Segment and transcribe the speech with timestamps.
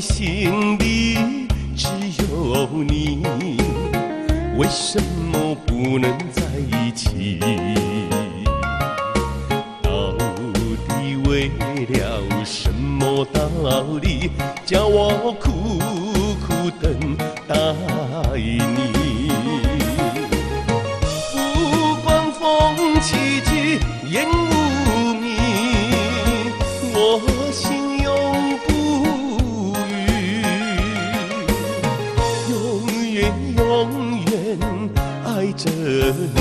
[0.00, 1.88] 心里只
[2.22, 3.22] 有你
[4.56, 5.00] 为什
[5.32, 7.38] 么不能在一起？
[9.82, 10.12] 到
[10.88, 11.50] 底为
[11.88, 13.48] 了什么道
[14.02, 14.30] 理
[14.64, 15.78] 叫我苦
[16.46, 17.54] 苦等待
[18.36, 19.30] 你
[21.32, 21.36] 不
[22.02, 23.40] 管风起？
[23.44, 23.78] 起？
[24.10, 25.24] 烟雾迷
[26.94, 26.96] 我
[33.76, 33.92] 永
[34.24, 34.58] 远
[35.26, 36.40] 爱着你，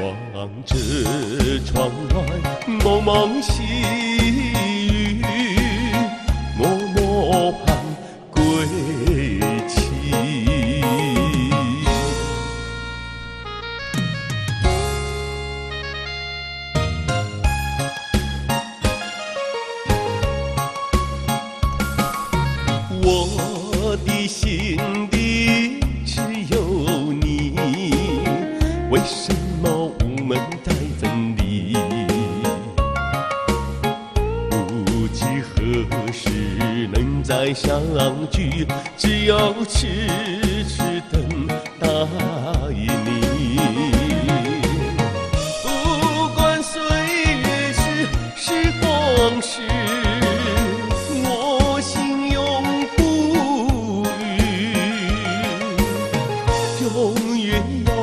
[0.00, 0.76] 望着
[1.66, 2.14] 窗外
[2.84, 3.64] 蒙蒙细
[4.20, 5.20] 雨，
[6.56, 7.76] 默默盼
[8.30, 8.40] 归
[9.66, 9.74] 期。
[23.02, 24.49] 我的心
[29.12, 31.76] 什么无门待分离？
[34.48, 35.56] 不知何
[36.12, 36.30] 时
[36.92, 37.82] 能再相
[38.30, 38.64] 聚，
[38.96, 40.06] 只有痴
[40.64, 41.20] 痴等
[41.80, 41.88] 待
[42.70, 43.58] 你。
[45.64, 45.68] 不
[46.36, 47.82] 管岁月是
[48.36, 48.88] 时光
[49.42, 49.60] 逝，
[51.24, 52.40] 我心永
[52.96, 54.30] 不渝，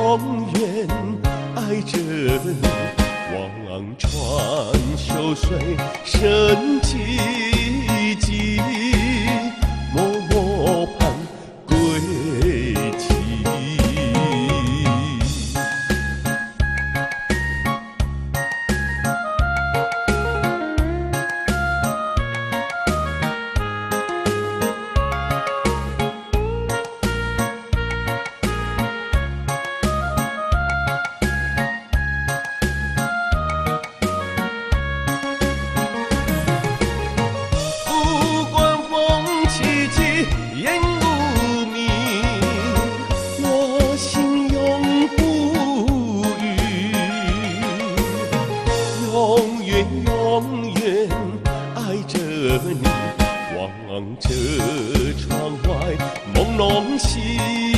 [0.08, 0.88] 永远
[1.54, 2.56] 爱着你，
[3.34, 4.08] 望穿
[4.96, 7.57] 秋水深情。
[53.98, 54.28] 望着
[55.18, 55.96] 窗外
[56.32, 57.77] 朦胧心